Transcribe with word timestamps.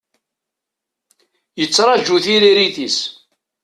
Yettraju 1.61 2.17
tiririt-is. 2.23 2.99